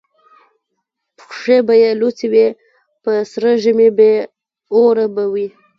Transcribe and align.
پښې 1.29 1.57
به 1.67 1.73
یې 1.83 1.91
لوڅي 1.99 2.27
وي 2.33 2.47
په 3.03 3.11
سره 3.31 3.49
ژمي 3.63 3.89
بې 3.97 4.11
اوره 4.73 5.05
به 5.13 5.23
وي 5.33 5.47